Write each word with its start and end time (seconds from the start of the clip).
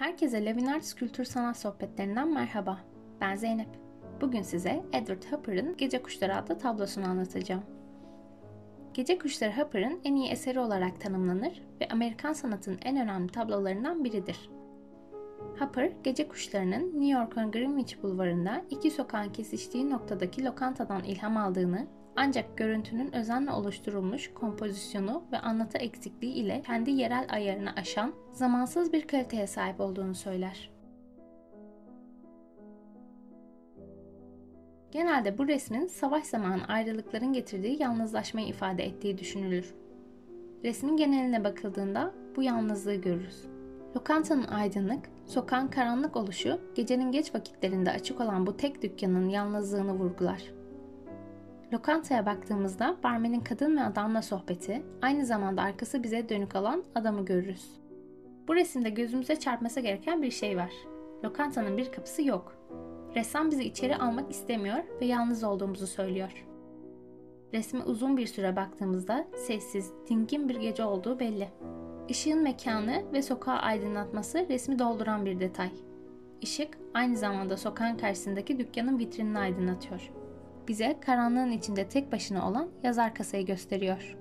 Herkese 0.00 0.44
Levinarts 0.44 0.94
Kültür 0.94 1.24
Sanat 1.24 1.56
Sohbetlerinden 1.56 2.32
merhaba. 2.32 2.78
Ben 3.20 3.36
Zeynep. 3.36 3.68
Bugün 4.20 4.42
size 4.42 4.82
Edward 4.92 5.22
Hopper'ın 5.30 5.76
Gece 5.76 6.02
Kuşları 6.02 6.36
adlı 6.36 6.58
tablosunu 6.58 7.06
anlatacağım. 7.06 7.62
Gece 8.94 9.18
Kuşları 9.18 9.56
Hopper'ın 9.56 10.00
en 10.04 10.14
iyi 10.14 10.30
eseri 10.30 10.60
olarak 10.60 11.00
tanımlanır 11.00 11.62
ve 11.80 11.88
Amerikan 11.88 12.32
sanatının 12.32 12.78
en 12.84 12.96
önemli 12.96 13.32
tablolarından 13.32 14.04
biridir. 14.04 14.50
Hopper, 15.58 15.92
gece 16.04 16.28
kuşlarının 16.28 17.00
New 17.00 17.18
York'un 17.18 17.50
Greenwich 17.50 18.02
bulvarında 18.02 18.64
iki 18.70 18.90
sokağın 18.90 19.32
kesiştiği 19.32 19.90
noktadaki 19.90 20.44
lokantadan 20.44 21.04
ilham 21.04 21.36
aldığını 21.36 21.86
ancak 22.16 22.58
görüntünün 22.58 23.12
özenle 23.12 23.52
oluşturulmuş 23.52 24.34
kompozisyonu 24.34 25.22
ve 25.32 25.38
anlatı 25.38 25.78
eksikliği 25.78 26.34
ile 26.34 26.62
kendi 26.66 26.90
yerel 26.90 27.26
ayarını 27.28 27.72
aşan 27.76 28.12
zamansız 28.32 28.92
bir 28.92 29.06
kaliteye 29.06 29.46
sahip 29.46 29.80
olduğunu 29.80 30.14
söyler. 30.14 30.70
Genelde 34.92 35.38
bu 35.38 35.48
resmin 35.48 35.86
savaş 35.86 36.24
zamanı 36.24 36.66
ayrılıkların 36.68 37.32
getirdiği 37.32 37.82
yalnızlaşmayı 37.82 38.46
ifade 38.46 38.84
ettiği 38.84 39.18
düşünülür. 39.18 39.74
Resmin 40.64 40.96
geneline 40.96 41.44
bakıldığında 41.44 42.14
bu 42.36 42.42
yalnızlığı 42.42 42.94
görürüz. 42.94 43.44
Lokantanın 43.96 44.46
aydınlık, 44.46 45.10
sokağın 45.30 45.68
karanlık 45.68 46.16
oluşu, 46.16 46.60
gecenin 46.74 47.12
geç 47.12 47.34
vakitlerinde 47.34 47.90
açık 47.90 48.20
olan 48.20 48.46
bu 48.46 48.56
tek 48.56 48.82
dükkanın 48.82 49.28
yalnızlığını 49.28 49.92
vurgular. 49.92 50.42
Lokantaya 51.72 52.26
baktığımızda 52.26 52.96
barmenin 53.04 53.40
kadın 53.40 53.76
ve 53.76 53.82
adamla 53.82 54.22
sohbeti, 54.22 54.82
aynı 55.02 55.26
zamanda 55.26 55.62
arkası 55.62 56.02
bize 56.02 56.28
dönük 56.28 56.56
olan 56.56 56.84
adamı 56.94 57.24
görürüz. 57.24 57.80
Bu 58.48 58.54
resimde 58.54 58.90
gözümüze 58.90 59.36
çarpması 59.36 59.80
gereken 59.80 60.22
bir 60.22 60.30
şey 60.30 60.56
var. 60.56 60.72
Lokantanın 61.24 61.76
bir 61.76 61.92
kapısı 61.92 62.22
yok. 62.22 62.56
Ressam 63.14 63.50
bizi 63.50 63.64
içeri 63.64 63.96
almak 63.96 64.30
istemiyor 64.30 64.78
ve 65.00 65.06
yalnız 65.06 65.44
olduğumuzu 65.44 65.86
söylüyor. 65.86 66.46
Resme 67.54 67.82
uzun 67.82 68.16
bir 68.16 68.26
süre 68.26 68.56
baktığımızda 68.56 69.26
sessiz, 69.46 69.92
dingin 70.08 70.48
bir 70.48 70.56
gece 70.56 70.84
olduğu 70.84 71.20
belli. 71.20 71.48
Işığın 72.10 72.42
mekanı 72.42 73.02
ve 73.12 73.22
sokağı 73.22 73.58
aydınlatması 73.58 74.46
resmi 74.48 74.78
dolduran 74.78 75.26
bir 75.26 75.40
detay. 75.40 75.70
Işık 76.40 76.78
aynı 76.94 77.16
zamanda 77.16 77.56
sokağın 77.56 77.96
karşısındaki 77.96 78.58
dükkanın 78.58 78.98
vitrinini 78.98 79.38
aydınlatıyor 79.38 80.10
bize 80.70 80.96
karanlığın 81.00 81.50
içinde 81.50 81.88
tek 81.88 82.12
başına 82.12 82.48
olan 82.48 82.68
yazar 82.82 83.14
kasayı 83.14 83.46
gösteriyor. 83.46 84.16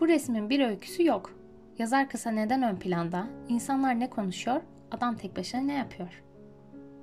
Bu 0.00 0.08
resmin 0.08 0.50
bir 0.50 0.60
öyküsü 0.60 1.04
yok. 1.04 1.30
Yazar 1.78 2.08
kasa 2.08 2.30
neden 2.30 2.62
ön 2.62 2.76
planda? 2.76 3.26
İnsanlar 3.48 4.00
ne 4.00 4.10
konuşuyor? 4.10 4.60
Adam 4.90 5.16
tek 5.16 5.36
başına 5.36 5.60
ne 5.60 5.74
yapıyor? 5.74 6.22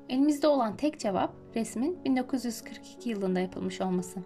Elimizde 0.09 0.47
olan 0.47 0.77
tek 0.77 0.99
cevap 0.99 1.33
resmin 1.55 2.03
1942 2.05 3.09
yılında 3.09 3.39
yapılmış 3.39 3.81
olması. 3.81 4.19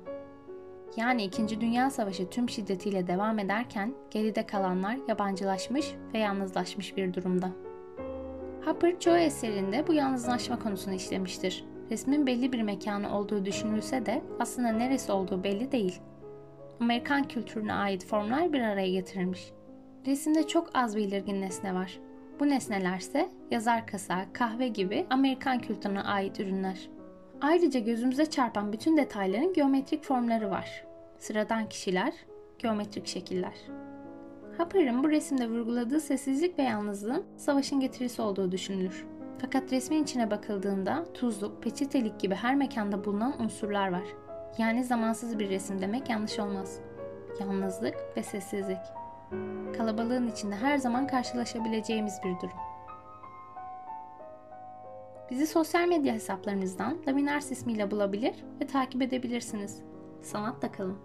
Yani 0.97 1.23
2. 1.23 1.61
Dünya 1.61 1.89
Savaşı 1.89 2.29
tüm 2.29 2.49
şiddetiyle 2.49 3.07
devam 3.07 3.39
ederken 3.39 3.93
geride 4.11 4.45
kalanlar 4.45 4.97
yabancılaşmış 5.07 5.95
ve 6.13 6.17
yalnızlaşmış 6.17 6.97
bir 6.97 7.13
durumda. 7.13 7.51
Hopper 8.65 8.99
çoğu 8.99 9.17
eserinde 9.17 9.87
bu 9.87 9.93
yalnızlaşma 9.93 10.59
konusunu 10.59 10.93
işlemiştir 10.93 11.65
resmin 11.91 12.27
belli 12.27 12.53
bir 12.53 12.61
mekanı 12.61 13.17
olduğu 13.17 13.45
düşünülse 13.45 14.05
de 14.05 14.21
aslında 14.39 14.71
neresi 14.71 15.11
olduğu 15.11 15.43
belli 15.43 15.71
değil. 15.71 16.01
Amerikan 16.79 17.23
kültürüne 17.23 17.73
ait 17.73 18.05
formlar 18.05 18.53
bir 18.53 18.61
araya 18.61 18.91
getirilmiş. 18.91 19.51
Resimde 20.05 20.47
çok 20.47 20.69
az 20.73 20.95
belirgin 20.95 21.41
nesne 21.41 21.73
var. 21.73 21.99
Bu 22.39 22.49
nesnelerse 22.49 23.29
yazar 23.51 23.87
kasa, 23.87 24.25
kahve 24.33 24.67
gibi 24.67 25.05
Amerikan 25.09 25.59
kültürüne 25.59 26.01
ait 26.01 26.39
ürünler. 26.39 26.89
Ayrıca 27.41 27.79
gözümüze 27.79 28.25
çarpan 28.25 28.73
bütün 28.73 28.97
detayların 28.97 29.53
geometrik 29.53 30.03
formları 30.03 30.49
var. 30.49 30.85
Sıradan 31.17 31.69
kişiler, 31.69 32.13
geometrik 32.59 33.07
şekiller. 33.07 33.53
Hopper'ın 34.57 35.03
bu 35.03 35.09
resimde 35.09 35.49
vurguladığı 35.49 35.99
sessizlik 35.99 36.59
ve 36.59 36.63
yalnızlığın 36.63 37.25
savaşın 37.37 37.79
getirisi 37.79 38.21
olduğu 38.21 38.51
düşünülür. 38.51 39.05
Fakat 39.41 39.71
resmin 39.71 40.03
içine 40.03 40.31
bakıldığında 40.31 41.05
tuzluk, 41.13 41.63
peçetelik 41.63 42.19
gibi 42.19 42.35
her 42.35 42.55
mekanda 42.55 43.05
bulunan 43.05 43.41
unsurlar 43.41 43.91
var. 43.91 44.03
Yani 44.57 44.83
zamansız 44.83 45.39
bir 45.39 45.49
resim 45.49 45.81
demek 45.81 46.09
yanlış 46.09 46.39
olmaz. 46.39 46.79
Yalnızlık 47.39 47.95
ve 48.17 48.23
sessizlik. 48.23 48.77
Kalabalığın 49.77 50.27
içinde 50.27 50.55
her 50.55 50.77
zaman 50.77 51.07
karşılaşabileceğimiz 51.07 52.19
bir 52.23 52.35
durum. 52.41 52.57
Bizi 55.31 55.47
sosyal 55.47 55.87
medya 55.87 56.13
hesaplarımızdan 56.13 56.97
Laminars 57.07 57.51
ismiyle 57.51 57.91
bulabilir 57.91 58.35
ve 58.61 58.67
takip 58.67 59.01
edebilirsiniz 59.01 59.81
sanat 60.25 60.61
da 60.61 60.71
kalın. 60.71 60.97